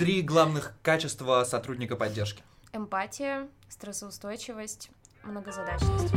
[0.00, 2.42] Три главных качества сотрудника поддержки.
[2.72, 4.90] Эмпатия, стрессоустойчивость,
[5.24, 6.14] многозадачность.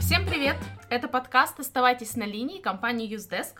[0.00, 0.56] Всем привет!
[0.88, 3.54] Это подкаст «Оставайтесь на линии» компании UseDesk.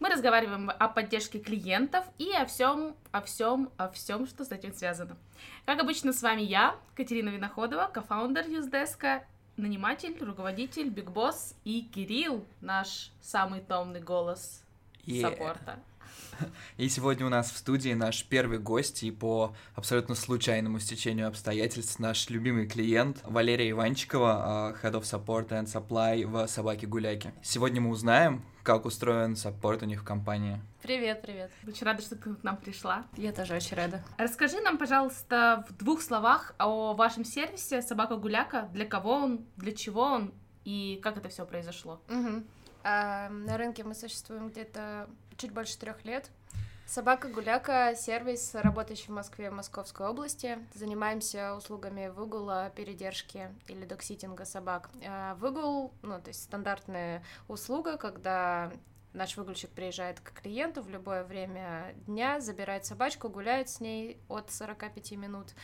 [0.00, 4.74] Мы разговариваем о поддержке клиентов и о всем, о всем, о всем, что с этим
[4.74, 5.16] связано.
[5.64, 9.22] Как обычно, с вами я, Катерина Виноходова, кофаундер UseDesk,
[9.56, 14.62] наниматель, руководитель, Boss и Кирилл, наш самый томный голос
[15.04, 15.20] Yeah.
[15.22, 15.78] саппорта.
[16.76, 21.98] И сегодня у нас в студии наш первый гость и по абсолютно случайному стечению обстоятельств
[21.98, 27.32] наш любимый клиент Валерия Иванчикова, а, Head of Support and Supply в Собаке Гуляки.
[27.42, 30.60] Сегодня мы узнаем, как устроен саппорт у них в компании.
[30.82, 31.50] Привет, привет.
[31.66, 33.06] Очень рада, что ты к нам пришла.
[33.16, 34.02] Я тоже очень рада.
[34.18, 38.68] Расскажи нам, пожалуйста, в двух словах о вашем сервисе «Собака Гуляка».
[38.72, 40.32] Для кого он, для чего он
[40.64, 42.00] и как это все произошло?
[42.08, 42.44] Мгм.
[42.82, 46.30] А, на рынке мы существуем где-то чуть больше трех лет.
[46.86, 50.58] Собака Гуляка— сервис, работающий в Москве и Московской области.
[50.72, 54.90] Занимаемся услугами выгула, передержки или докситинга собак.
[55.04, 58.70] А Выгул, ну, то есть стандартная услуга, когда
[59.16, 64.52] наш выгульщик приезжает к клиенту в любое время дня, забирает собачку, гуляет с ней от
[64.52, 65.54] 45 минут,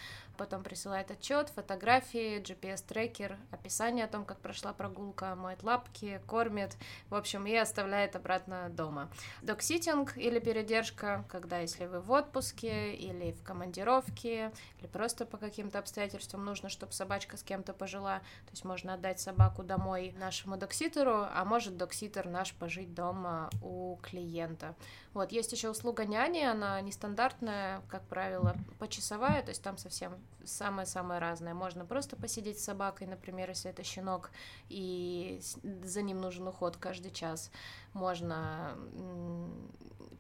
[0.43, 6.77] потом присылает отчет, фотографии, GPS-трекер, описание о том, как прошла прогулка, моет лапки, кормит,
[7.11, 9.09] в общем, и оставляет обратно дома.
[9.43, 15.79] Докситинг или передержка, когда если вы в отпуске или в командировке, или просто по каким-то
[15.79, 21.29] обстоятельствам нужно, чтобы собачка с кем-то пожила, то есть можно отдать собаку домой нашему докситеру,
[21.33, 24.75] а может докситер наш пожить дома у клиента.
[25.15, 31.21] Вот, есть еще услуга няни, она нестандартная, как правило, почасовая, то есть там совсем самое-самое
[31.21, 31.55] разное.
[31.55, 34.31] Можно просто посидеть с собакой, например, если это щенок,
[34.69, 35.41] и
[35.83, 37.51] за ним нужен уход каждый час.
[37.93, 38.77] Можно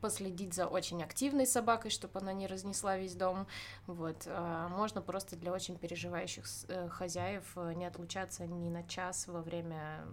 [0.00, 3.46] последить за очень активной собакой, чтобы она не разнесла весь дом.
[3.86, 4.24] Вот.
[4.27, 9.40] а Можно просто для очень переживающих э, хозяев э, не отлучаться ни на час во
[9.40, 10.05] время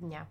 [0.00, 0.28] дня,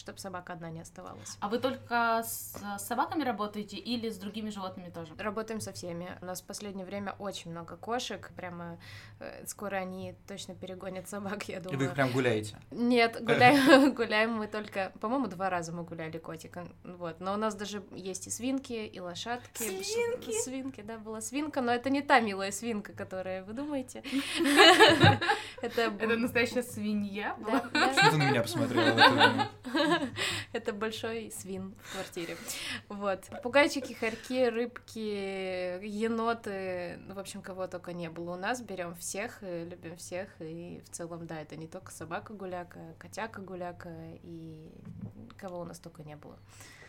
[0.00, 1.36] чтобы собака одна не оставалась.
[1.40, 5.14] А вы только с собаками работаете или с другими животными тоже?
[5.18, 6.18] Работаем со всеми.
[6.22, 8.30] У нас в последнее время очень много кошек.
[8.34, 8.78] Прямо
[9.18, 11.88] э, скоро они точно перегонят собак, я И вы думаю.
[11.88, 12.56] их прям гуляете.
[12.70, 17.20] Нет, гуляем, гуляем мы только, по-моему, два раза мы гуляли котика, вот.
[17.20, 19.62] Но у нас даже есть и свинки, и лошадки.
[19.62, 20.32] Свинки?
[20.42, 24.02] Свинки, да, была свинка, но это не та милая свинка, которая вы думаете.
[25.62, 27.36] Это настоящая свинья?
[27.38, 27.92] да, да.
[27.92, 28.98] Что ты на меня посмотрела в
[30.52, 32.36] это большой свин в квартире.
[32.88, 33.24] Вот.
[33.30, 38.60] Попугайчики, хорьки, рыбки, еноты, ну, в общем, кого только не было у нас.
[38.60, 40.28] Берем всех, и любим всех.
[40.40, 43.90] И в целом, да, это не только собака-гуляка, котяка-гуляка
[44.22, 44.70] и
[45.36, 46.38] кого у нас только не было.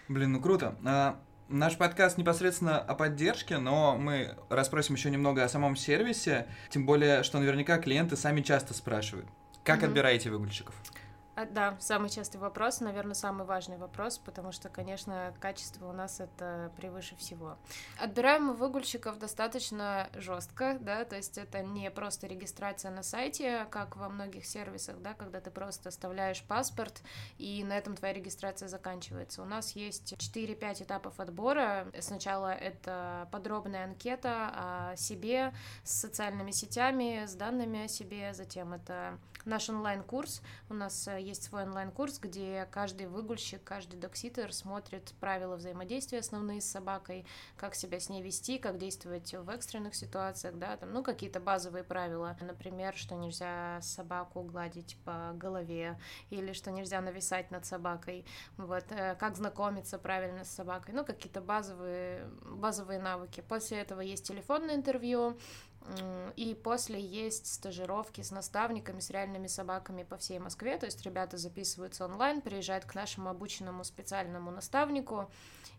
[0.07, 0.75] Блин, ну круто.
[0.85, 1.19] А,
[1.51, 7.23] Наш подкаст непосредственно о поддержке, но мы расспросим еще немного о самом сервисе, тем более,
[7.23, 9.27] что наверняка клиенты сами часто спрашивают,
[9.65, 9.87] как Мгм.
[9.87, 10.73] отбираете выгульщиков?
[11.33, 16.19] А, да, самый частый вопрос, наверное, самый важный вопрос, потому что, конечно, качество у нас
[16.19, 17.57] это превыше всего.
[17.97, 23.95] Отбираем мы выгульщиков достаточно жестко, да, то есть это не просто регистрация на сайте, как
[23.95, 27.01] во многих сервисах, да, когда ты просто оставляешь паспорт,
[27.37, 29.41] и на этом твоя регистрация заканчивается.
[29.41, 31.87] У нас есть 4-5 этапов отбора.
[31.99, 35.53] Сначала это подробная анкета о себе,
[35.85, 40.41] с социальными сетями, с данными о себе, затем это наш онлайн-курс.
[40.69, 46.65] У нас есть свой онлайн-курс, где каждый выгульщик, каждый докситер смотрит правила взаимодействия основные с
[46.65, 47.25] собакой,
[47.57, 51.83] как себя с ней вести, как действовать в экстренных ситуациях, да, там, ну, какие-то базовые
[51.83, 55.99] правила, например, что нельзя собаку гладить по голове,
[56.29, 58.25] или что нельзя нависать над собакой,
[58.57, 63.43] вот, э, как знакомиться правильно с собакой, ну, какие-то базовые, базовые навыки.
[63.47, 65.37] После этого есть телефонное интервью,
[66.35, 70.77] И после есть стажировки с наставниками, с реальными собаками по всей Москве.
[70.77, 75.29] То есть ребята записываются онлайн, приезжают к нашему обученному специальному наставнику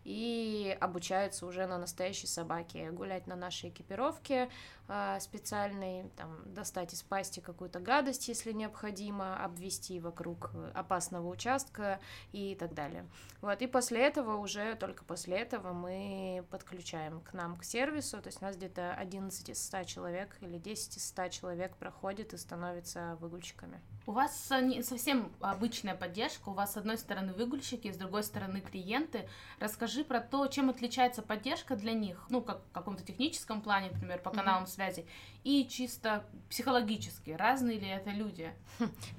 [0.03, 2.91] и обучаются уже на настоящей собаке.
[2.91, 4.49] Гулять на нашей экипировке
[4.89, 12.01] а, специальной, там, достать из пасти какую-то гадость, если необходимо, обвести вокруг э, опасного участка
[12.33, 13.07] и так далее.
[13.39, 18.27] Вот, и после этого уже, только после этого мы подключаем к нам к сервису, то
[18.27, 22.37] есть у нас где-то 11 из 100 человек или 10 из 100 человек проходит и
[22.37, 23.79] становится выгульщиками.
[24.05, 28.59] У вас не совсем обычная поддержка, у вас с одной стороны выгульщики, с другой стороны
[28.59, 29.29] клиенты.
[29.59, 34.19] Расскажи про то, чем отличается поддержка для них, ну, как в каком-то техническом плане, например,
[34.19, 34.67] по каналам mm-hmm.
[34.67, 35.05] связи,
[35.43, 37.31] и чисто психологически.
[37.31, 38.53] Разные ли это люди?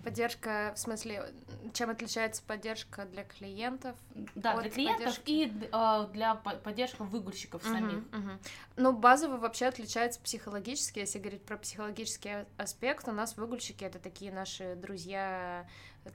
[0.05, 1.33] Поддержка, в смысле,
[1.73, 3.97] чем отличается поддержка для клиентов?
[4.35, 5.31] Да, для клиентов поддержки?
[5.31, 7.99] и э, для поддержки выгульщиков uh-huh, самих.
[8.11, 8.39] Uh-huh.
[8.77, 10.64] Ну, базово вообще отличается психологически.
[10.67, 15.67] Если говорить про психологический аспект, у нас выгульщики— это такие наши друзья,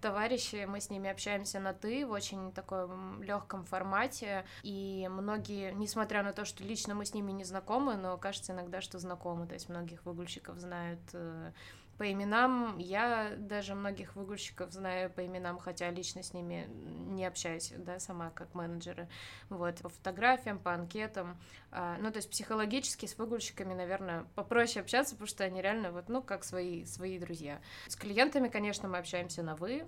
[0.01, 6.23] товарищи, мы с ними общаемся на ты в очень таком легком формате, и многие, несмотря
[6.23, 9.53] на то, что лично мы с ними не знакомы, но кажется иногда, что знакомы, то
[9.53, 11.51] есть многих выгульщиков знают э,
[11.99, 12.77] по именам.
[12.77, 16.65] Я даже многих выгульщиков знаю по именам, хотя лично с ними
[17.09, 19.09] не общаюсь, да, сама как менеджеры.
[19.49, 21.37] Вот, по фотографиям, по анкетам.
[21.71, 26.07] А, ну, то есть психологически с выгульщиками, наверное, попроще общаться, потому что они реально вот,
[26.07, 27.59] ну, как свои, свои друзья.
[27.87, 29.85] С клиентами, конечно, мы общаемся на «вы»,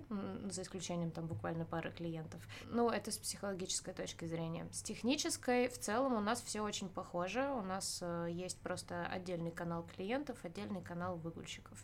[0.50, 2.46] за исключением там буквально пары клиентов.
[2.66, 4.68] Ну, это с психологической точки зрения.
[4.70, 7.48] С технической в целом у нас все очень похоже.
[7.48, 11.82] У нас э, есть просто отдельный канал клиентов, отдельный канал выгульщиков.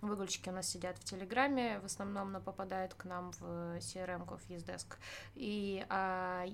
[0.00, 4.50] Выгульщики у нас сидят в Телеграме, в основном, но попадают к нам в CRM-ку, в
[4.50, 4.98] Ездеск.
[5.34, 6.46] И а,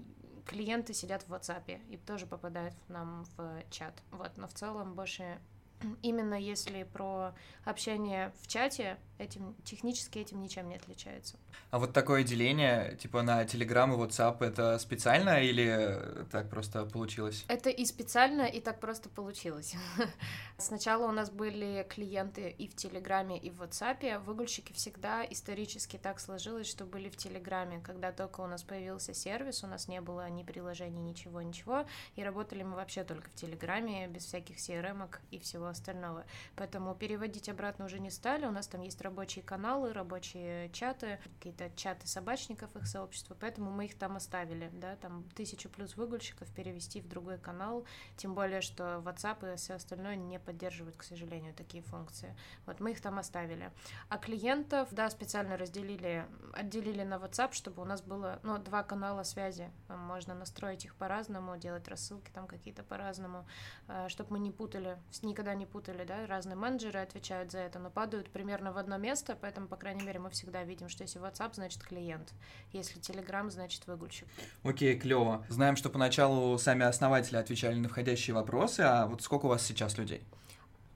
[0.47, 3.95] клиенты сидят в WhatsApp и тоже попадают к нам в чат.
[4.11, 5.41] Вот, но в целом больше
[6.03, 7.35] именно если про
[7.65, 11.37] общение в чате, этим технически этим ничем не отличается.
[11.71, 17.45] А вот такое деление, типа на Telegram и WhatsApp, это специально или так просто получилось?
[17.49, 19.75] Это и специально, и так просто получилось.
[20.59, 24.19] Сначала у нас были клиенты и в Телеграме, и в WhatsApp.
[24.21, 27.81] Выгульщики всегда исторически так сложилось, что были в Телеграме.
[27.81, 31.87] Когда только у нас появился сервис, у нас не было ни приложений, ничего, ничего,
[32.17, 36.25] и работали мы вообще только в Телеграме, без всяких CRM и всего остального.
[36.57, 38.47] Поэтому переводить обратно уже не стали.
[38.47, 43.85] У нас там есть рабочие каналы, рабочие чаты, какие-то чаты собачников их сообщества, поэтому мы
[43.85, 47.85] их там оставили, да, там тысячу плюс выгульщиков перевести в другой канал,
[48.17, 52.35] тем более, что WhatsApp и все остальное не поддерживают, к сожалению, такие функции.
[52.65, 53.71] Вот мы их там оставили.
[54.09, 56.25] А клиентов, да, специально разделили,
[56.55, 59.71] отделили на WhatsApp, чтобы у нас было, ну, два канала связи.
[59.89, 63.47] Можно настроить их по-разному, делать рассылки там какие-то по-разному,
[63.89, 67.91] э, чтобы мы не путали, никогда не путали, да, разные менеджеры отвечают за это, но
[67.91, 71.55] падают примерно в одно место, поэтому, по крайней мере, мы всегда видим, что если WhatsApp,
[71.55, 72.33] значит клиент,
[72.73, 74.29] если Telegram, значит выгульщик.
[74.63, 75.45] Окей, клево.
[75.49, 79.99] Знаем, что поначалу сами основатели отвечали на входящие вопросы, а вот сколько у вас сейчас
[79.99, 80.23] людей?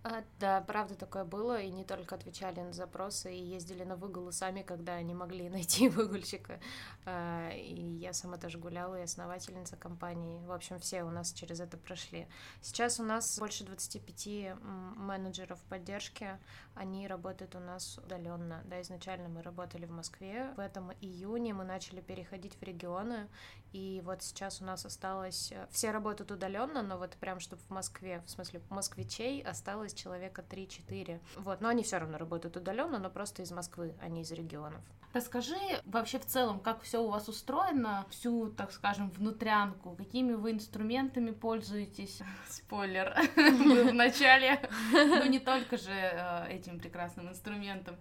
[0.08, 4.30] А, да, правда такое было, и не только отвечали на запросы, и ездили на выгулы
[4.32, 6.60] сами, когда не могли найти выгульщика.
[7.06, 10.38] А, и я сама тоже гуляла, и основательница компании.
[10.46, 12.28] В общем, все у нас через это прошли.
[12.62, 14.58] Сейчас у нас больше 25
[14.96, 16.38] менеджеров поддержки,
[16.76, 18.62] они работают у нас удаленно.
[18.66, 20.52] Да, изначально мы работали в Москве.
[20.56, 23.28] В этом июне мы начали переходить в регионы,
[23.72, 25.52] и вот сейчас у нас осталось...
[25.52, 30.44] Э, все работают удаленно, но вот прям, чтобы в Москве, в смысле москвичей, осталось человека
[30.48, 31.20] 3-4.
[31.36, 34.80] Вот, но они все равно работают удаленно, но просто из Москвы, а не из регионов.
[35.12, 35.56] Расскажи
[35.86, 41.30] вообще в целом, как все у вас устроено, всю, так скажем, внутрянку, какими вы инструментами
[41.30, 42.20] пользуетесь.
[42.48, 44.60] Спойлер, в начале,
[44.92, 47.96] но не только же э, этим прекрасным инструментом.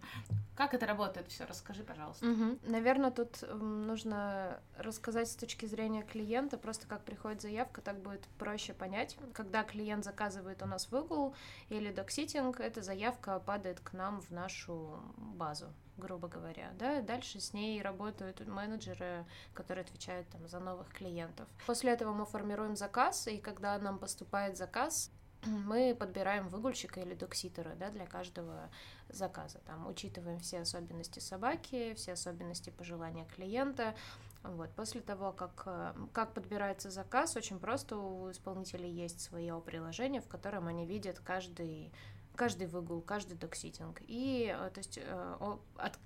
[0.55, 1.45] Как это работает все?
[1.45, 2.25] Расскажи, пожалуйста.
[2.25, 2.59] Угу.
[2.63, 8.73] Наверное, тут нужно рассказать с точки зрения клиента, просто как приходит заявка, так будет проще
[8.73, 9.17] понять.
[9.33, 11.35] Когда клиент заказывает у нас выгул
[11.69, 15.67] или докситинг, эта заявка падает к нам в нашу базу
[15.97, 21.47] грубо говоря, да, дальше с ней работают менеджеры, которые отвечают там за новых клиентов.
[21.65, 25.11] После этого мы формируем заказ, и когда нам поступает заказ,
[25.45, 28.69] мы подбираем выгульщика или докситера да, для каждого
[29.09, 29.59] заказа.
[29.65, 33.95] Там учитываем все особенности собаки, все особенности пожелания клиента.
[34.43, 34.69] Вот.
[34.71, 40.27] После того, как, э, как подбирается заказ, очень просто у исполнителей есть свое приложение, в
[40.27, 41.91] котором они видят каждый
[42.35, 44.01] каждый выгул, каждый докситинг.
[44.01, 45.97] И, э, то есть, э, от,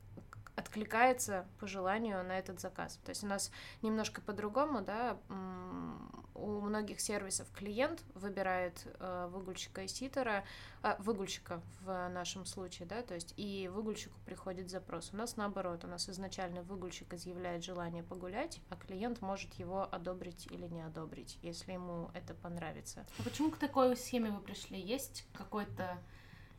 [0.55, 2.99] откликается по желанию на этот заказ.
[3.03, 5.17] То есть у нас немножко по-другому, да,
[6.41, 10.43] у многих сервисов клиент выбирает э, выгульщика и ситера,
[10.83, 15.09] э, выгульщика в нашем случае, да, то есть и выгульщику приходит запрос.
[15.13, 20.47] У нас наоборот, у нас изначально выгульщик изъявляет желание погулять, а клиент может его одобрить
[20.51, 23.05] или не одобрить, если ему это понравится.
[23.19, 24.79] А почему к такой схеме вы пришли?
[24.79, 25.97] Есть какой-то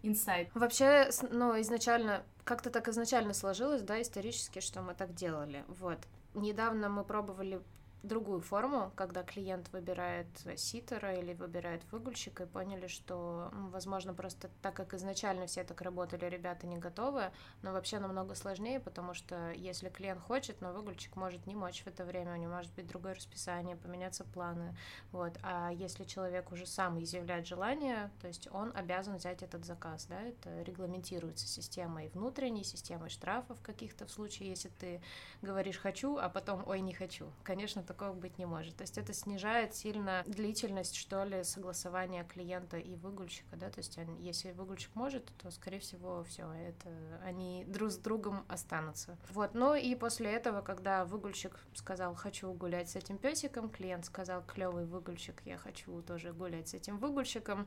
[0.03, 0.49] инсайт?
[0.55, 5.99] Вообще, ну, изначально, как-то так изначально сложилось, да, исторически, что мы так делали, вот.
[6.35, 7.61] Недавно мы пробовали
[8.03, 10.27] другую форму, когда клиент выбирает
[10.57, 16.25] ситера или выбирает выгульщика, и поняли, что, возможно, просто так как изначально все так работали,
[16.25, 17.31] ребята не готовы,
[17.63, 21.87] но вообще намного сложнее, потому что если клиент хочет, но выгульщик может не мочь в
[21.87, 24.77] это время, у него может быть другое расписание, поменяться планы,
[25.13, 30.07] вот, а если человек уже сам изъявляет желание, то есть он обязан взять этот заказ,
[30.07, 35.03] да, это регламентируется системой внутренней, системой штрафов каких-то в случае, если ты
[35.43, 37.31] говоришь «хочу», а потом «ой, не хочу».
[37.43, 38.77] Конечно, такого быть не может.
[38.77, 43.99] То есть это снижает сильно длительность, что ли, согласования клиента и выгульщика, да, то есть
[44.21, 46.89] если выгульщик может, то, скорее всего, все, это
[47.25, 49.19] они друг с другом останутся.
[49.31, 54.45] Вот, ну и после этого, когда выгульщик сказал «хочу гулять с этим песиком», клиент сказал
[54.45, 57.67] «клевый выгульщик, я хочу тоже гулять с этим выгульщиком»,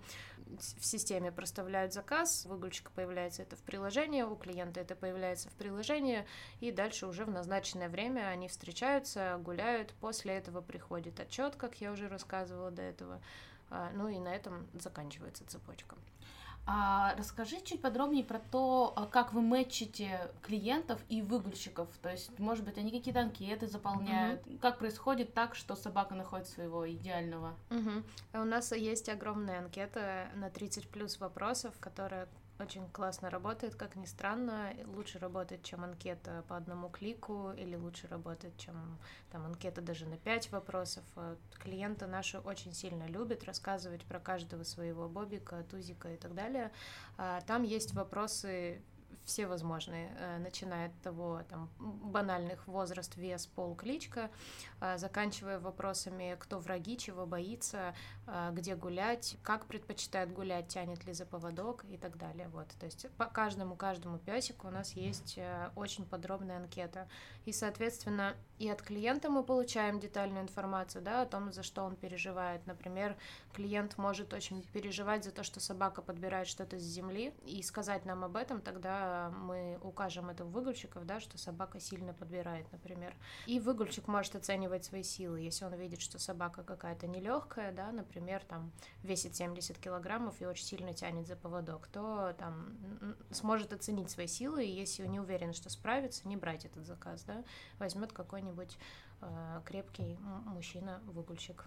[0.58, 6.26] в системе проставляют заказ, выгульщик появляется это в приложении, у клиента это появляется в приложении,
[6.62, 11.92] и дальше уже в назначенное время они встречаются, гуляют, после этого приходит отчет, как я
[11.92, 13.20] уже рассказывала до этого.
[13.72, 15.96] А, ну и на этом заканчивается цепочка.
[16.68, 21.90] А расскажи чуть подробнее про то, а, как вы мэтчите клиентов и выгульщиков.
[22.04, 24.46] То есть, может быть, они какие-то анкеты заполняют.
[24.46, 24.60] Угу.
[24.60, 27.56] Как происходит так, что собака находит своего идеального?
[27.72, 28.42] Угу.
[28.42, 32.30] У нас есть огромная анкета на 30 плюс вопросов, которая
[32.64, 38.08] очень классно работает, как ни странно, лучше работает, чем анкета по одному клику, или лучше
[38.08, 38.98] работает, чем
[39.32, 41.04] там анкета даже на пять вопросов.
[41.16, 46.72] А клиенты наши очень сильно любят рассказывать про каждого своего бобика, тузика и так далее.
[47.18, 48.82] А там есть вопросы
[49.26, 54.30] все возможные, э, начиная от того, там, банальных возраст, вес, пол, кличка,
[54.82, 57.96] э, заканчивая вопросами, кто враги, чего боится,
[58.28, 62.50] э, где гулять, как предпочитает гулять, тянет ли за поводок и так далее.
[62.50, 65.40] Вот, то есть по каждому, каждому песику у нас есть
[65.76, 67.08] очень подробная анкета.
[67.46, 71.96] И, соответственно, и от клиента мы получаем детальную информацию, да, о том, за что он
[71.96, 72.66] переживает.
[72.68, 73.16] Например,
[73.54, 78.24] клиент может очень переживать за то, что собака подбирает что-то с земли, и сказать нам
[78.24, 83.14] об этом, тогда мы укажем это в выгульщиков, да, что собака сильно подбирает, например.
[83.46, 88.44] И выгульщик может оценивать свои силы, если он видит, что собака какая-то нелегкая, да, например,
[88.44, 88.72] там
[89.04, 92.78] весит 70 килограммов и очень сильно тянет за поводок, то там
[93.32, 97.44] сможет оценить свои силы, и если не уверен, что справится, не брать этот заказ, да,
[97.80, 98.78] возьмет какой-нибудь
[99.22, 101.66] э, крепкий мужчина-выгульщик.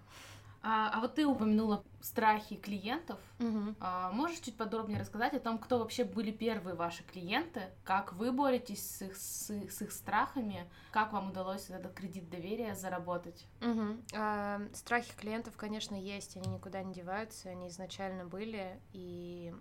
[0.63, 3.19] А, а вот ты упомянула страхи клиентов.
[3.41, 3.75] Угу.
[3.81, 8.33] А, можешь чуть подробнее рассказать о том, кто вообще были первые ваши клиенты, как вы
[8.33, 13.47] боретесь с их, с, с их страхами, как вам удалось этот кредит доверия заработать?
[13.61, 13.97] Угу.
[14.15, 19.55] А, страхи клиентов, конечно, есть, они никуда не деваются, они изначально были, и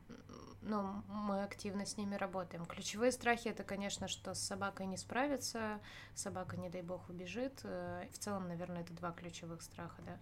[0.62, 2.66] ну, мы активно с ними работаем.
[2.66, 5.80] Ключевые страхи это, конечно, что с собакой не справится,
[6.16, 7.62] собака, не дай бог, убежит.
[7.64, 10.18] Э, в целом, наверное, это два ключевых страха, да.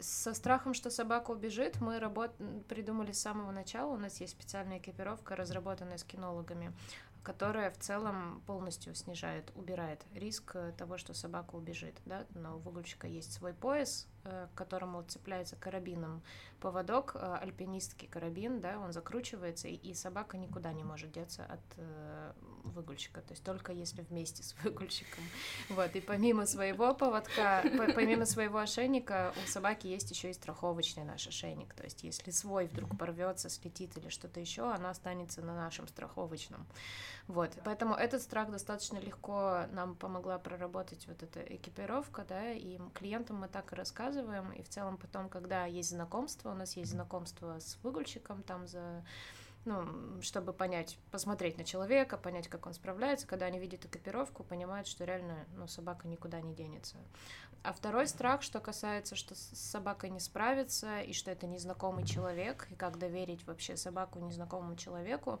[0.00, 2.32] Со страхом, что собака убежит, мы работ...
[2.68, 3.92] придумали с самого начала.
[3.92, 6.72] У нас есть специальная экипировка, разработанная с кинологами,
[7.22, 11.94] которая в целом полностью снижает, убирает риск того, что собака убежит.
[12.04, 12.26] Да?
[12.34, 16.22] Но у выгульщика есть свой пояс, Э, к которому цепляется карабином
[16.62, 22.32] поводок, э, альпинистский карабин, да, он закручивается, и собака никуда не может деться от э,
[22.62, 25.24] выгульщика, то есть только если вместе с выгульщиком.
[25.68, 27.62] Вот, и помимо своего поводка,
[27.94, 32.66] помимо своего ошейника, у собаки есть еще и страховочный наш ошейник, то есть если свой
[32.66, 36.64] вдруг порвется, слетит или что-то еще, она останется на нашем страховочном.
[37.26, 43.36] Вот, поэтому этот страх достаточно легко нам помогла проработать вот эта экипировка, да, и клиентам
[43.36, 46.90] мы так и рассказываем, рассказываем, и в целом потом, когда есть знакомство, у нас есть
[46.90, 49.02] знакомство с выгульщиком там за
[49.64, 54.88] ну, чтобы понять, посмотреть на человека, понять, как он справляется, когда они видят экипировку, понимают,
[54.88, 56.96] что реально, ну, собака никуда не денется.
[57.62, 62.66] А второй страх, что касается, что с собакой не справится, и что это незнакомый человек,
[62.72, 65.38] и как доверить вообще собаку незнакомому человеку,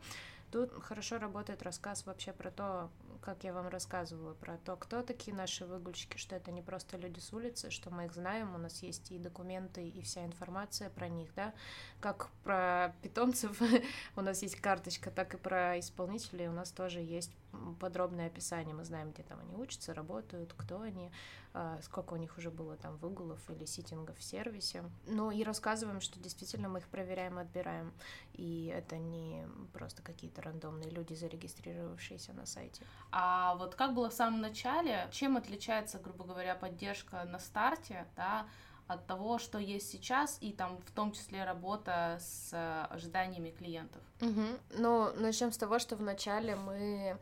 [0.52, 2.90] Тут хорошо работает рассказ вообще про то,
[3.22, 7.20] как я вам рассказывала, про то, кто такие наши выгульщики, что это не просто люди
[7.20, 11.08] с улицы, что мы их знаем, у нас есть и документы, и вся информация про
[11.08, 11.54] них, да,
[12.00, 13.60] как про питомцев
[14.16, 17.32] у нас есть карточка, так и про исполнителей у нас тоже есть
[17.80, 21.10] подробное описание, мы знаем, где там они учатся, работают, кто они,
[21.54, 24.84] а, сколько у них уже было там выгулов или ситингов в сервисе.
[25.06, 27.92] Ну и рассказываем, что действительно мы их проверяем отбираем,
[28.32, 32.84] и это не просто какие-то рандомные люди, зарегистрировавшиеся на сайте.
[33.10, 38.46] А вот как было в самом начале, чем отличается, грубо говоря, поддержка на старте, да,
[38.92, 44.02] от того, что есть сейчас, и там в том числе работа с э, ожиданиями клиентов.
[44.20, 44.42] Угу.
[44.78, 47.16] Ну, начнем с того, что вначале мы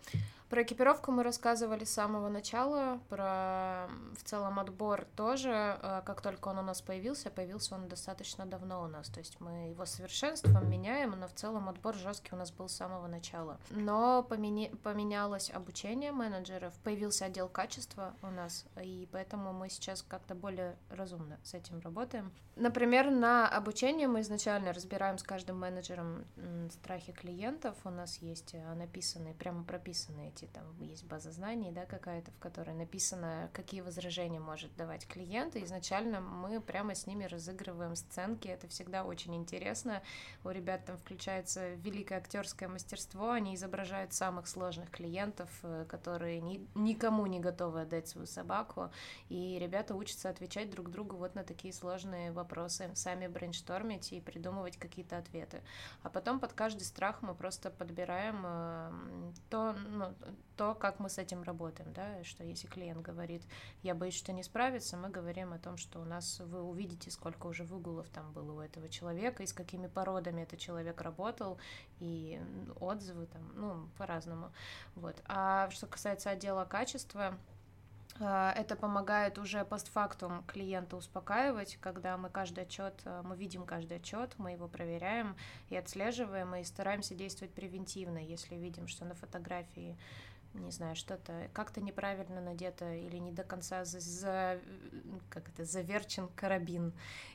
[0.50, 3.88] Про экипировку мы рассказывали с самого начала, про
[4.20, 5.78] в целом отбор тоже.
[5.82, 9.08] Э, как только он у нас появился, появился он достаточно давно у нас.
[9.08, 12.74] То есть мы его совершенством меняем, но в целом отбор жесткий у нас был с
[12.74, 13.58] самого начала.
[13.70, 14.68] Но помени...
[14.82, 21.38] поменялось обучение менеджеров, появился отдел качества у нас, и поэтому мы сейчас как-то более разумно
[21.42, 22.30] с этим работаем.
[22.56, 26.26] Например, на обучение мы изначально разбираем с каждым менеджером
[26.70, 27.74] страхи клиентов.
[27.84, 32.38] У нас есть э, написанные, прямо прописанные эти, там есть база знаний, да, какая-то, в
[32.38, 35.57] которой написано, какие возражения может давать клиент.
[35.57, 38.49] Изначально мы прямо с ними разыгрываем сценки.
[38.49, 40.02] Это всегда очень интересно.
[40.45, 43.31] У ребят там включается великое актерское мастерство.
[43.31, 48.90] Они изображают самых сложных клиентов, э, которые ни, никому не готовы отдать свою собаку.
[49.29, 54.76] И ребята учатся отвечать друг другу вот на такие сложные вопросы, сами брейнштормить и придумывать
[54.76, 55.62] какие-то ответы.
[56.02, 58.90] А потом под каждый страх мы просто подбираем э,
[59.49, 60.14] то, ну,
[60.61, 63.43] то, как мы с этим работаем, да, что если клиент говорит,
[63.83, 67.47] я боюсь, что не справится, мы говорим о том, что у нас вы увидите, сколько
[67.47, 71.59] уже выгулов там было у этого человека, и с какими породами этот человек работал,
[71.99, 72.38] и
[72.79, 74.52] отзывы там, ну, по-разному,
[74.97, 75.17] вот.
[75.25, 77.38] А что касается отдела качества,
[78.19, 83.97] а, это помогает уже постфактум клиента успокаивать, когда мы каждый отчет, а, мы видим каждый
[83.97, 85.37] отчет, мы его проверяем
[85.71, 89.97] и отслеживаем, и стараемся действовать превентивно, если видим, что на фотографии
[90.54, 94.61] не знаю, что-то как-то неправильно надето или не до конца за, за
[95.28, 96.92] как это заверчен карабин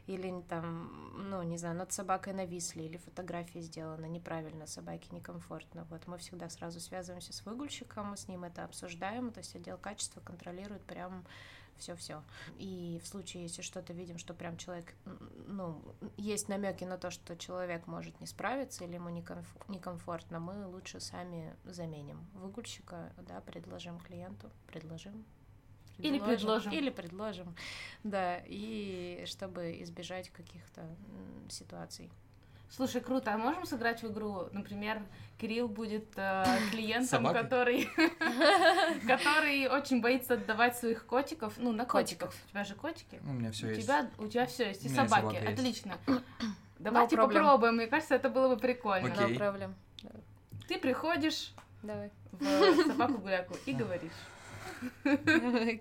[0.08, 5.86] или там, ну не знаю, над собакой нависли или фотографии сделаны неправильно, собаке некомфортно.
[5.90, 9.78] Вот мы всегда сразу связываемся с выгульщиком, мы с ним это обсуждаем, то есть отдел
[9.78, 11.26] качества контролирует прям
[11.78, 12.24] все-все.
[12.58, 14.96] И в случае, если что-то видим, что прям человек,
[15.48, 15.82] ну,
[16.18, 21.00] есть намеки на то, что человек может не справиться или ему некомф- некомфортно, мы лучше
[21.00, 25.26] сами заменим выгульщика, да, предложим клиенту, предложим.
[25.98, 26.72] Или предложим.
[26.74, 27.56] Или предложим,
[28.04, 30.84] да, и чтобы избежать каких-то
[31.50, 32.12] ситуаций.
[32.70, 33.34] Слушай, круто.
[33.34, 34.48] А можем сыграть в игру?
[34.52, 35.02] Например,
[35.40, 37.88] Кирилл будет э, клиентом, который,
[39.08, 41.54] который очень боится отдавать своих котиков.
[41.58, 42.30] Ну, на котиков.
[42.30, 42.46] котиков.
[42.48, 43.20] У тебя же котики.
[43.24, 43.80] У меня все есть.
[43.80, 44.86] У тебя, у тебя все есть.
[44.86, 45.36] И собаки.
[45.36, 45.98] Отлично.
[46.80, 47.76] Давайте no попробуем.
[47.76, 49.08] Мне кажется, это было бы прикольно.
[49.08, 49.38] Okay.
[49.38, 50.14] No.
[50.68, 51.54] Ты приходишь
[51.84, 52.12] Давай.
[52.32, 54.12] в собаку-гуляку и говоришь.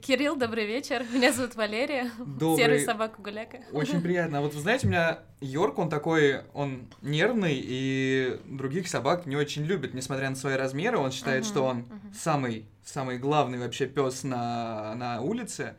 [0.03, 1.05] Кирилл, добрый вечер.
[1.13, 2.11] Меня зовут Валерия.
[2.19, 2.57] Добрый.
[2.57, 3.59] Серый собака Гуляка.
[3.73, 4.39] Очень приятно.
[4.39, 9.37] А вот вы знаете, у меня Йорк, он такой, он нервный и других собак не
[9.37, 10.99] очень любит, несмотря на свои размеры.
[10.99, 12.15] Он считает, uh-huh, что он uh-huh.
[12.15, 15.75] самый, самый главный вообще пес на, на улице.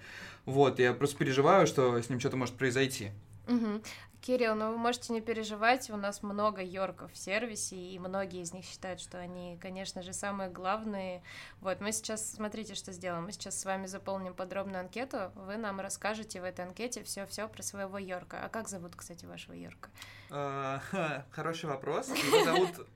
[0.45, 3.11] Вот, я просто переживаю, что с ним что-то может произойти.
[3.47, 3.81] Угу.
[4.25, 8.53] Кирилл, ну вы можете не переживать, у нас много Йорков в сервисе, и многие из
[8.53, 11.21] них считают, что они, конечно же, самые главные.
[11.61, 13.25] Вот, мы сейчас, смотрите, что сделаем.
[13.25, 17.61] Мы сейчас с вами заполним подробную анкету, вы нам расскажете в этой анкете все-все про
[17.61, 18.43] своего Йорка.
[18.43, 19.91] А как зовут, кстати, вашего Йорка?
[20.31, 20.81] А,
[21.29, 22.09] хороший вопрос.
[22.09, 22.87] Его зовут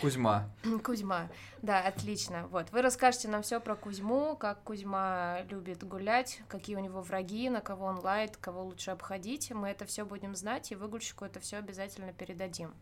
[0.00, 0.48] Кузьма.
[0.84, 1.28] Кузьма,
[1.62, 2.46] да, отлично.
[2.48, 7.48] Вот, вы расскажете нам все про Кузьму, как Кузьма любит гулять, какие у него враги,
[7.48, 9.50] на кого он лает, кого лучше обходить.
[9.50, 12.74] Мы это все будем знать, и выгульщику это все обязательно передадим.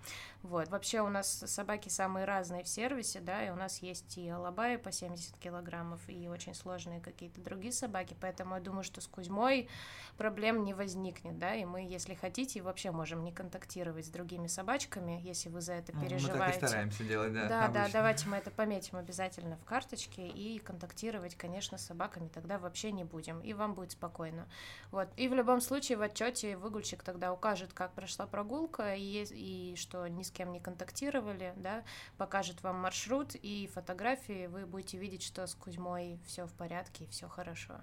[0.42, 4.28] Вот, вообще у нас собаки самые разные в сервисе, да, и у нас есть и
[4.28, 9.06] алабаи по 70 килограммов, и очень сложные какие-то другие собаки, поэтому я думаю, что с
[9.06, 9.68] Кузьмой
[10.16, 15.20] проблем не возникнет, да, и мы, если хотите, вообще можем не контактировать с другими собачками,
[15.22, 16.73] если вы за это переживаете.
[16.74, 17.48] Стараемся делать, да.
[17.48, 17.84] Да, обычно.
[17.84, 22.92] да, давайте мы это пометим обязательно в карточке и контактировать, конечно, с собаками тогда вообще
[22.92, 24.46] не будем, и вам будет спокойно.
[24.90, 29.76] Вот, и в любом случае в отчете выгульщик тогда укажет, как прошла прогулка, и, и
[29.76, 31.82] что ни с кем не контактировали, да,
[32.16, 37.06] покажет вам маршрут и фотографии, вы будете видеть, что с Кузьмой все в порядке и
[37.08, 37.74] все хорошо.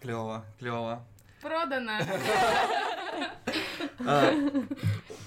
[0.00, 1.04] Клево, клево.
[1.40, 1.98] Продано.
[4.06, 4.32] А,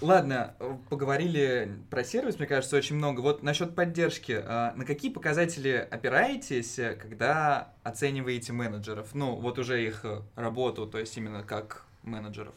[0.01, 0.55] ладно,
[0.89, 3.21] поговорили про сервис, мне кажется, очень много.
[3.21, 4.41] Вот насчет поддержки.
[4.43, 9.13] А, на какие показатели опираетесь, когда оцениваете менеджеров?
[9.13, 12.53] Ну, вот уже их работу, то есть именно как менеджеров.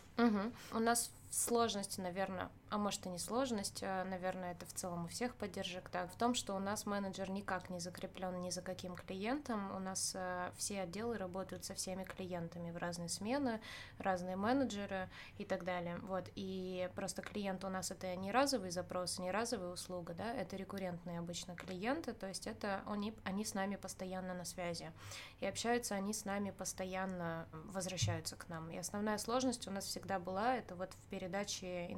[0.73, 5.09] У нас сложности, наверное, а может и не сложность, а, наверное, это в целом у
[5.09, 8.95] всех поддержек, так, в том, что у нас менеджер никак не закреплен ни за каким
[8.95, 13.61] клиентом, у нас э, все отделы работают со всеми клиентами в разные смены,
[13.99, 15.09] разные менеджеры
[15.39, 19.73] и так далее, вот, и просто клиент у нас это не разовый запрос, не разовая
[19.73, 24.45] услуга, да, это рекуррентные обычно клиенты, то есть это они, они с нами постоянно на
[24.45, 24.93] связи,
[25.41, 30.19] и общаются они с нами постоянно, возвращаются к нам, и основная сложность у нас всегда
[30.19, 31.89] была, это вот в период передачи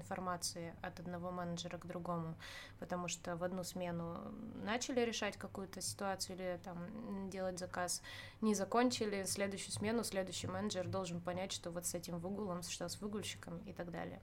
[0.82, 2.34] от одного менеджера к другому,
[2.78, 4.18] потому что в одну смену
[4.64, 8.02] начали решать какую-то ситуацию или там делать заказ,
[8.40, 13.00] не закончили, следующую смену следующий менеджер должен понять, что вот с этим выгулом, что с
[13.00, 14.20] выгульщиком и так далее.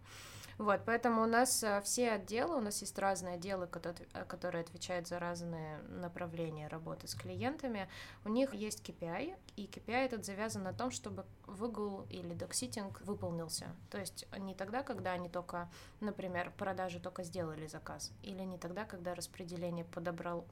[0.58, 3.68] Вот, поэтому у нас э, все отделы, у нас есть разные отделы,
[4.14, 7.90] э, которые отвечают за разные направления работы с клиентами.
[8.24, 13.68] У них есть KPI, и KPI этот завязан на том, чтобы выгул или докситинг выполнился.
[13.90, 18.86] То есть не тогда, когда они только, например, продажи только сделали заказ, или не тогда,
[18.86, 20.46] когда распределение подобрал,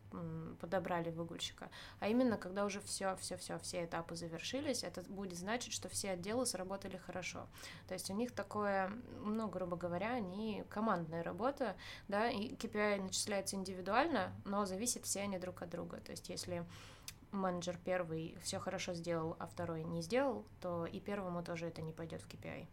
[0.60, 5.74] подобрали выгульщика, а именно когда уже все, все, все, все этапы завершились, это будет значить,
[5.74, 7.48] что все отделы сработали хорошо.
[7.88, 8.92] То есть у них такое,
[9.24, 11.76] ну, грубо говоря, говоря, они командная работа,
[12.08, 15.98] да, и KPI начисляется индивидуально, но зависят все они друг от друга.
[15.98, 16.64] То есть если
[17.32, 21.92] менеджер первый все хорошо сделал, а второй не сделал, то и первому тоже это не
[21.92, 22.68] пойдет в KPI.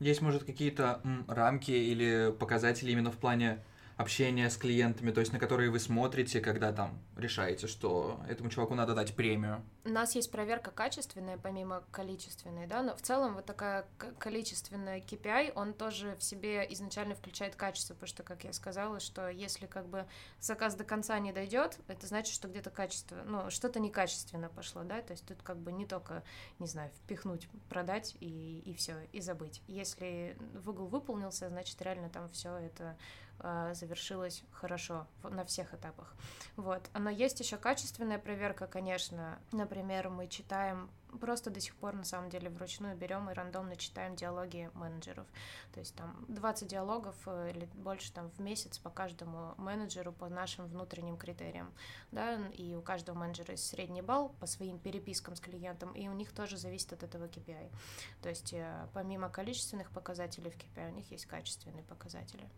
[0.00, 3.62] Есть, может, какие-то рамки или показатели именно в плане
[3.96, 8.74] общения с клиентами, то есть на которые вы смотрите, когда там решаете, что этому чуваку
[8.74, 9.62] надо дать премию?
[9.84, 13.86] У нас есть проверка качественная, помимо количественной, да, но в целом вот такая
[14.18, 19.30] количественная KPI, он тоже в себе изначально включает качество, потому что, как я сказала, что
[19.30, 20.06] если как бы
[20.40, 25.00] заказ до конца не дойдет, это значит, что где-то качество, ну, что-то некачественно пошло, да,
[25.00, 26.22] то есть тут как бы не только,
[26.58, 29.62] не знаю, впихнуть, продать и, и все, и забыть.
[29.68, 32.96] Если в угол выполнился, значит, реально там все это
[33.40, 36.14] завершилось хорошо на всех этапах.
[36.56, 36.88] Вот.
[36.94, 39.38] Но есть еще качественная проверка, конечно.
[39.52, 44.16] Например, мы читаем просто до сих пор, на самом деле, вручную берем и рандомно читаем
[44.16, 45.26] диалоги менеджеров.
[45.72, 50.28] То есть там 20 диалогов э, или больше там в месяц по каждому менеджеру по
[50.28, 51.72] нашим внутренним критериям.
[52.12, 52.36] Да?
[52.48, 56.32] И у каждого менеджера есть средний балл по своим перепискам с клиентом, и у них
[56.32, 57.70] тоже зависит от этого KPI.
[58.22, 62.48] То есть э, помимо количественных показателей в KPI, у них есть качественные показатели.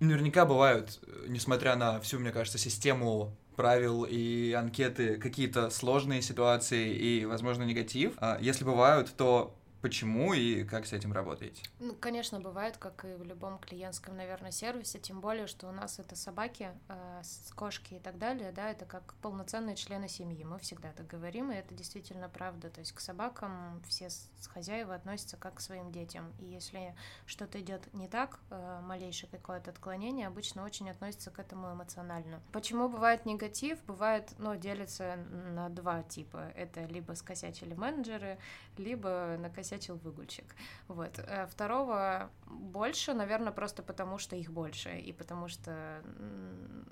[0.00, 6.92] Наверняка бывают, э, несмотря на всю, мне кажется, систему правил и анкеты, какие-то сложные ситуации
[6.92, 8.14] и, возможно, негатив.
[8.18, 11.62] А если бывают, то Почему и как с этим работаете?
[11.78, 15.98] Ну, конечно, бывает, как и в любом клиентском, наверное, сервисе, тем более, что у нас
[15.98, 17.22] это собаки, э,
[17.54, 21.56] кошки и так далее, да, это как полноценные члены семьи, мы всегда так говорим, и
[21.56, 24.08] это действительно правда, то есть к собакам все
[24.54, 26.94] хозяева относятся как к своим детям, и если
[27.26, 32.40] что-то идет не так, э, малейшее какое-то отклонение, обычно очень относятся к этому эмоционально.
[32.52, 33.84] Почему бывает негатив?
[33.84, 35.16] Бывает, ну, делится
[35.52, 38.38] на два типа, это либо скосячили менеджеры,
[38.78, 40.54] либо накосячили накосячил выгульщик.
[40.88, 41.18] Вот.
[41.18, 46.02] Э, второго больше, наверное, просто потому, что их больше, и потому что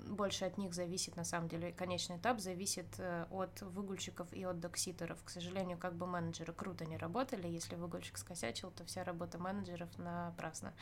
[0.07, 4.59] больше от них зависит, на самом деле, конечный этап зависит э, от выгульщиков и от
[4.59, 5.23] докситеров.
[5.23, 9.89] К сожалению, как бы менеджеры круто не работали, если выгульщик скосячил, то вся работа менеджеров
[9.97, 10.73] напрасно,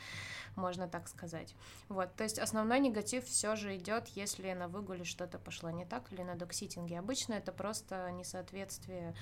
[0.56, 1.54] можно так сказать.
[1.88, 6.12] Вот, то есть основной негатив все же идет, если на выгуле что-то пошло не так
[6.12, 6.98] или на докситинге.
[6.98, 9.14] Обычно это просто несоответствие,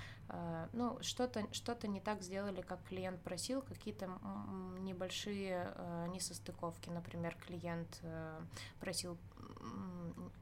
[0.73, 4.09] ну, что-то что не так сделали, как клиент просил, какие-то
[4.81, 6.91] небольшие э, несостыковки.
[6.91, 8.41] Например, клиент э,
[8.81, 9.19] просил,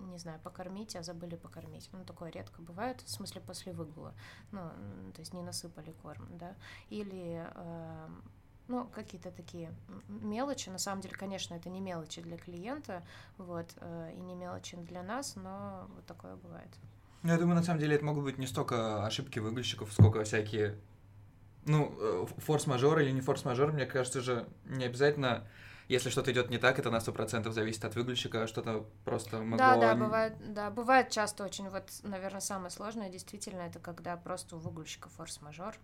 [0.00, 1.88] не знаю, покормить, а забыли покормить.
[1.92, 4.14] Ну, такое редко бывает, в смысле после выгула.
[4.52, 4.60] Ну,
[5.14, 6.54] то есть не насыпали корм, да.
[6.90, 8.08] Или э,
[8.68, 9.72] ну, какие-то такие
[10.08, 10.68] мелочи.
[10.68, 13.02] На самом деле, конечно, это не мелочи для клиента,
[13.38, 13.74] вот,
[14.14, 16.68] и не мелочи для нас, но вот такое бывает.
[17.22, 20.76] Ну, я думаю, на самом деле, это могут быть не столько ошибки выгульщиков, сколько всякие
[21.66, 25.46] ну, э, форс-мажор или не форс-мажор, мне кажется же, не обязательно
[25.88, 29.56] если что-то идет не так, это на сто процентов зависит от выгульщика, что-то просто могло...
[29.56, 34.56] Да, да, бывает, да, бывает часто очень, вот, наверное, самое сложное действительно это когда просто
[34.56, 35.74] у выгульщика форс-мажор,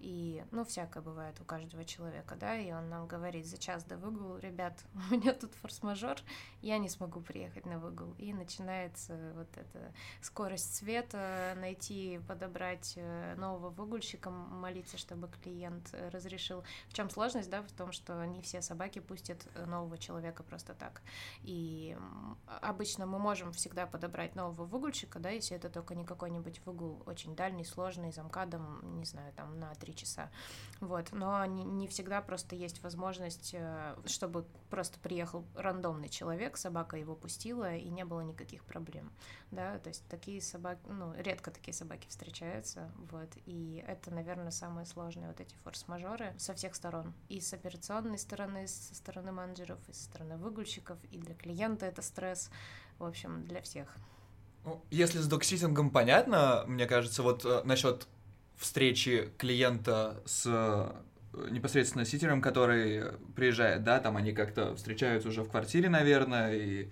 [0.00, 3.96] и, ну, всякое бывает у каждого человека, да, и он нам говорит за час до
[3.96, 6.18] выгула, ребят, у меня тут форс-мажор,
[6.60, 13.34] я не смогу приехать на выгул, и начинается вот эта скорость света, найти, подобрать э,
[13.36, 16.64] нового выгульщика, молиться, чтобы клиент разрешил.
[16.88, 21.02] В чем сложность, да, в том, что не все собаки пустят нового человека просто так.
[21.42, 21.96] И
[22.46, 27.34] обычно мы можем всегда подобрать нового выгульщика, да, если это только не какой-нибудь выгул очень
[27.36, 30.30] дальний, сложный, замкадом, не знаю, там на три часа.
[30.80, 31.12] Вот.
[31.12, 37.14] Но не, не всегда просто есть возможность, э, чтобы просто приехал рандомный человек, собака его
[37.14, 39.12] пустила, и не было никаких проблем.
[39.50, 44.84] Да, то есть такие собаки, ну, редко такие собаки встречаются, вот, и это, наверное, самое
[44.84, 47.14] сложное, вот эти форс-мажоры со всех сторон.
[47.28, 52.02] И с операционной стороны, со стороны менеджеров, и со стороны выгульщиков, и для клиента это
[52.02, 52.50] стресс,
[52.98, 53.88] в общем, для всех.
[54.64, 58.06] Ну, если с докситингом понятно, мне кажется, вот э, насчет
[58.56, 65.50] встречи клиента с э, непосредственно ситером, который приезжает, да, там они как-то встречаются уже в
[65.50, 66.88] квартире, наверное, и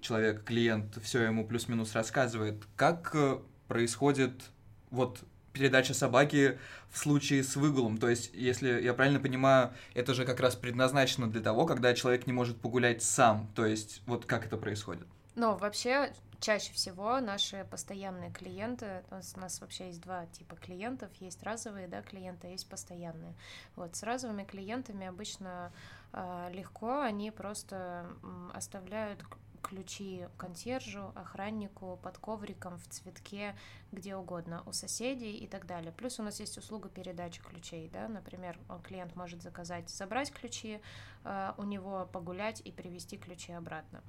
[0.00, 2.64] человек, клиент, все ему плюс-минус рассказывает.
[2.76, 3.38] Как э,
[3.68, 4.50] происходит
[4.90, 5.20] вот
[5.52, 6.58] передача собаки
[6.90, 7.98] в случае с выгулом.
[7.98, 12.26] То есть, если я правильно понимаю, это же как раз предназначено для того, когда человек
[12.26, 13.48] не может погулять сам.
[13.54, 15.06] То есть, вот как это происходит?
[15.34, 20.56] Ну, вообще, чаще всего наши постоянные клиенты, у нас, у нас вообще есть два типа
[20.56, 23.34] клиентов, есть разовые, да, клиенты, а есть постоянные.
[23.76, 25.72] Вот, с разовыми клиентами обычно
[26.12, 28.06] э, легко, они просто
[28.52, 29.24] оставляют
[29.62, 33.56] ключи консьержу, охраннику, под ковриком, в цветке,
[33.92, 35.92] где угодно, у соседей и так далее.
[35.92, 40.80] Плюс у нас есть услуга передачи ключей, да, например, клиент может заказать, забрать ключи
[41.24, 44.02] э, у него, погулять и привезти ключи обратно.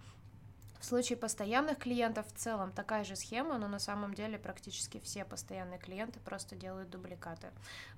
[0.84, 5.24] В случае постоянных клиентов в целом такая же схема, но на самом деле практически все
[5.24, 7.52] постоянные клиенты просто делают дубликаты.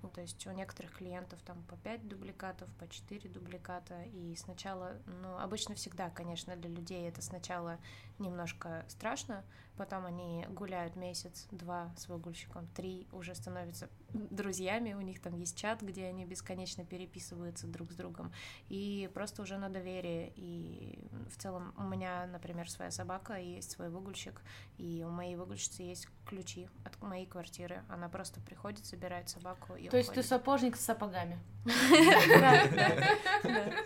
[0.04, 4.92] Ну, то есть у некоторых клиентов там по 5 дубликатов, по 4 дубликата, и сначала,
[5.24, 7.80] ну, обычно всегда, конечно, для людей это сначала
[8.20, 9.44] немножко страшно,
[9.78, 15.82] потом они гуляют месяц-два с выгульщиком, три уже становятся друзьями, у них там есть чат,
[15.82, 18.32] где они бесконечно переписываются друг с другом,
[18.70, 21.00] и просто уже на доверие, и
[21.30, 24.42] в целом у меня, например, своя собака, есть свой выгульщик,
[24.78, 29.90] и у моей выгульщицы есть ключи от моей квартиры, она просто приходит, забирает собаку и
[29.90, 31.40] То есть ты сапожник с сапогами?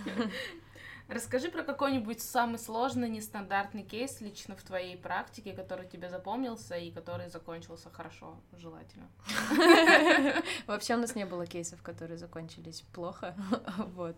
[1.10, 6.92] Расскажи про какой-нибудь самый сложный, нестандартный кейс лично в твоей практике, который тебе запомнился и
[6.92, 9.08] который закончился хорошо, желательно.
[10.68, 13.34] Вообще у нас не было кейсов, которые закончились плохо,
[13.96, 14.16] вот.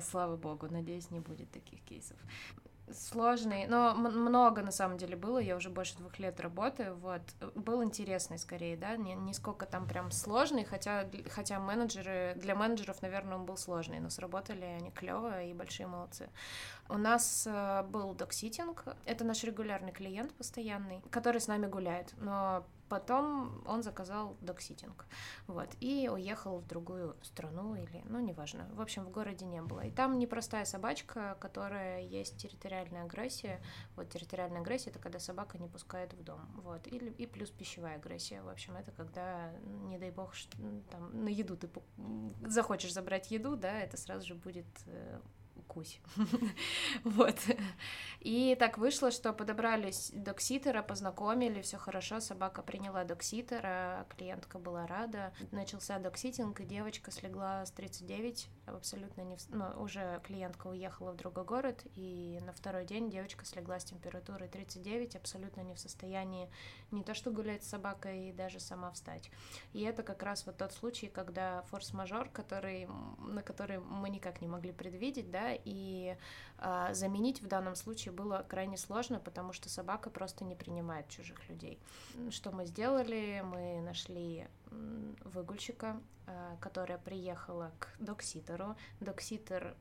[0.00, 2.16] Слава богу, надеюсь, не будет таких кейсов
[2.92, 7.22] сложный, но много на самом деле было, я уже больше двух лет работаю, вот,
[7.54, 13.00] был интересный скорее, да, не, не сколько там прям сложный, хотя, хотя менеджеры, для менеджеров,
[13.02, 16.28] наверное, он был сложный, но сработали они клево и большие молодцы.
[16.88, 22.64] У нас э, был dogsitting, это наш регулярный клиент постоянный, который с нами гуляет, но
[22.88, 25.06] Потом он заказал dogsitting,
[25.46, 29.80] вот, и уехал в другую страну или, ну, неважно, в общем, в городе не было.
[29.80, 33.60] И там непростая собачка, которая есть территориальная агрессия,
[33.96, 37.96] вот, территориальная агрессия— это когда собака не пускает в дом, вот, или, и плюс пищевая
[37.96, 39.52] агрессия, в общем, это когда,
[39.88, 40.34] не дай бог,
[40.90, 41.68] там, на еду ты
[42.46, 45.20] захочешь забрать еду, да, это сразу же будет э,
[45.62, 46.00] кусь.
[47.04, 47.36] вот.
[48.20, 55.32] И так вышло, что подобрались докситера, познакомили, все хорошо, собака приняла докситера, клиентка была рада.
[55.52, 59.36] Начался докситинг, и девочка слегла с 39, абсолютно не...
[59.36, 59.50] В...
[59.50, 64.48] Ну, уже клиентка уехала в другой город, и на второй день девочка слегла с температурой
[64.48, 66.48] 39, абсолютно не в состоянии
[66.90, 69.30] не то что гулять с собакой, и даже сама встать.
[69.72, 72.88] И это как раз вот тот случай, когда форс-мажор, который,
[73.18, 76.16] на который мы никак не могли предвидеть, да, и
[76.58, 81.48] а, заменить в данном случае было крайне сложно, потому что собака просто не принимает чужих
[81.48, 81.78] людей.
[82.30, 83.42] Что мы сделали?
[83.44, 84.46] Мы нашли
[85.24, 86.00] выгульщика,
[86.60, 88.76] которая приехала к докситеру.
[89.00, 89.76] Докситер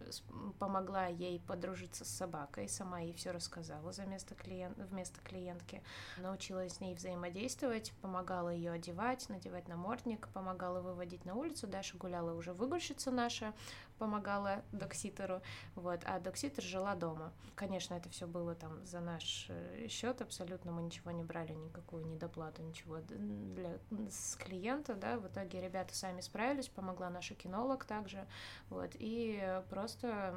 [0.59, 5.81] помогла ей подружиться с собакой, сама ей все рассказала за место клиент, вместо клиентки.
[6.17, 11.67] Научилась с ней взаимодействовать, помогала ее одевать, надевать намордник, помогала выводить на улицу.
[11.67, 13.53] Даша гуляла уже выгульщица наша,
[13.97, 15.41] помогала докситеру,
[15.75, 17.31] вот, а докситер жила дома.
[17.55, 22.05] Конечно, это все было там за наш э, счет, абсолютно мы ничего не брали, никакую
[22.05, 23.79] недоплату, ничего для,
[24.09, 28.25] с клиента, да, в итоге ребята сами справились, помогла наша кинолог также,
[28.71, 30.35] вот, и просто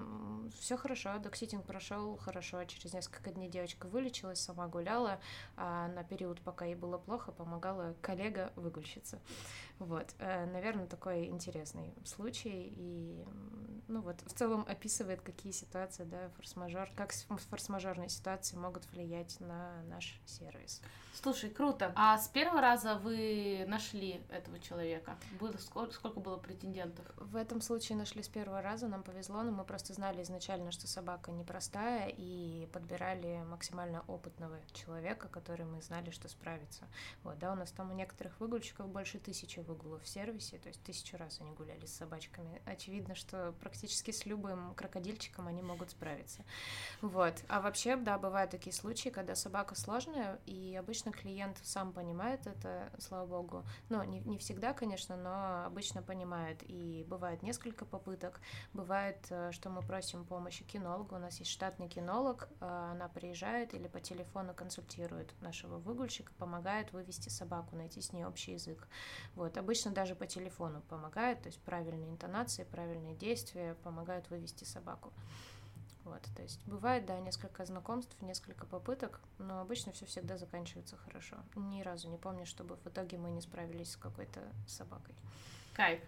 [0.61, 5.19] все хорошо, докситинг прошел хорошо, через несколько дней девочка вылечилась, сама гуляла,
[5.57, 9.19] а на период, пока ей было плохо, помогала коллега выгульщица.
[9.79, 13.25] Вот, э, наверное, такой интересный случай, и,
[13.89, 19.83] ну вот, в целом описывает, какие ситуации, да, форс-мажор, как форс-мажорные ситуации могут влиять на
[19.85, 20.83] наш сервис.
[21.23, 21.93] Слушай, круто.
[21.95, 25.17] А с первого раза вы нашли этого человека?
[25.41, 27.07] Было, сколько, сколько было претендентов?
[27.17, 30.87] В этом случае нашли с первого раза, нам повезло, но мы просто знали изначально, что
[30.87, 36.85] собака непростая, и подбирали максимально опытного человека, который мы знали, что справится.
[37.23, 40.83] Вот, да, у нас там у некоторых выгульщиков больше тысячи выгулов в сервисе, то есть
[40.83, 42.61] тысячу раз они гуляли с собачками.
[42.65, 46.45] Очевидно, что практически с любым крокодильчиком они могут справиться.
[47.01, 47.35] Вот.
[47.49, 52.91] А вообще, да, бывают такие случаи, когда собака сложная, и обычно клиент сам понимает это,
[52.99, 53.65] слава богу.
[53.89, 56.63] Ну, не, не всегда, конечно, но обычно понимает.
[56.63, 58.41] И бывает несколько попыток.
[58.73, 61.15] Бывает, э, что мы просим помощи кинолога.
[61.15, 62.49] У нас есть штатный кинолог.
[62.61, 68.25] э, Она приезжает или по телефону консультирует нашего выгульщика, помогает вывести собаку, найти с ней
[68.25, 68.89] общий язык.
[69.35, 69.59] Вот.
[69.59, 75.13] Обычно даже по телефону помогает, то есть правильные интонации, правильные действия помогают вывести собаку.
[76.05, 81.37] Вот, то есть бывает, да, несколько знакомств, несколько попыток, но обычно все всегда заканчивается хорошо.
[81.57, 85.17] Ни разу не помню, чтобы в итоге мы не справились с какой-то собакой.
[85.77, 86.01] Кайф.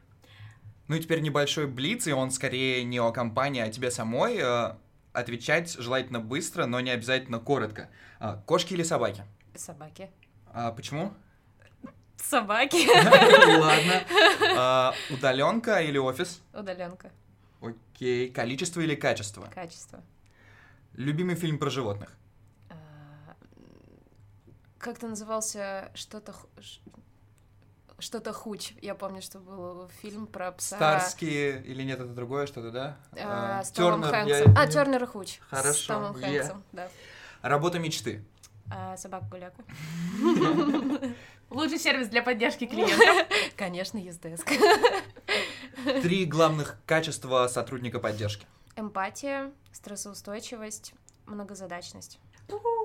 [0.88, 4.38] Ну и теперь небольшой блиц, и он скорее не о компании, а о тебе самой.
[4.40, 4.76] Э,
[5.12, 7.88] Отвечать желательно быстро, но не обязательно коротко.
[8.20, 9.24] А, Кошки или собаки?
[9.54, 10.10] Собаки.
[10.46, 11.12] А, Почему?
[12.16, 12.86] Собаки.
[13.58, 14.94] Ладно.
[15.10, 16.40] Удаленка или офис?
[16.54, 17.10] Удаленка.
[17.60, 18.30] Окей.
[18.30, 19.46] Количество или качество?
[19.52, 20.00] Качество.
[20.94, 22.16] Любимый фильм про животных?
[22.70, 22.74] А,
[24.78, 26.34] Как-то назывался что-то
[27.98, 28.72] что-то хуч.
[28.80, 30.76] Я помню, что был фильм про пса.
[30.76, 32.96] Старские или нет, это другое что-то, да?
[33.12, 34.54] а, А, с Томом Тёрнер, я Хэнксом.
[34.58, 35.38] А, не- Тернер и Хуч.
[35.50, 36.88] Хорошо, С Томом Хэнксом, да.
[37.42, 38.24] Работа мечты.
[38.70, 39.62] А, собака-гуляка.
[41.50, 43.26] Лучший сервис для поддержки клиентов.
[43.56, 44.50] Конечно, ездеск.
[46.02, 48.46] Три главных качества сотрудника поддержки.
[48.76, 50.92] Эмпатия, стрессоустойчивость,
[51.26, 52.18] многозадачность.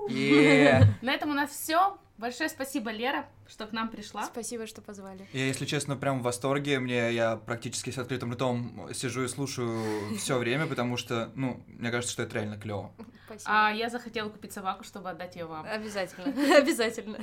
[0.08, 1.98] На этом у нас все.
[2.16, 4.24] Большое спасибо, Лера, что к нам пришла.
[4.24, 5.26] Спасибо, что позвали.
[5.32, 6.78] я, если честно, прям в восторге.
[6.78, 11.90] Мне я практически с открытым ртом сижу и слушаю все время, потому что, ну, мне
[11.90, 12.92] кажется, что это реально клево.
[13.26, 13.50] Спасибо.
[13.50, 15.66] А я захотела купить собаку, чтобы отдать ее вам.
[15.66, 17.18] Обязательно, обязательно.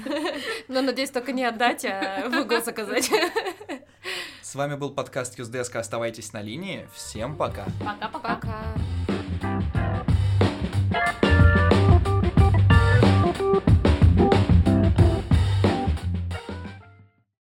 [0.68, 3.10] Но надеюсь, только не отдать, а в заказать.
[4.42, 5.80] С вами был подкаст Юздеска.
[5.80, 6.90] Оставайтесь на линии.
[6.94, 7.66] Всем пока.
[7.80, 8.36] Пока-пока.
[8.36, 9.01] Пока.